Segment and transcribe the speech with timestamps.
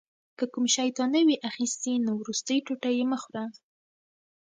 [0.37, 3.43] که کوم شی تا نه وي اخیستی نو وروستی ټوټه یې مه خوره.